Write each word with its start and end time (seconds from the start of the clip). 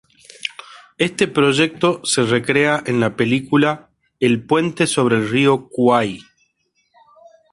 Este 0.97 1.27
proyecto 1.27 2.01
se 2.03 2.23
recrea 2.23 2.81
en 2.87 2.99
la 2.99 3.15
película 3.15 3.91
"El 4.19 4.43
puente 4.43 4.87
sobre 4.87 5.17
el 5.17 5.29
río 5.29 5.67
Kwai". 5.69 6.19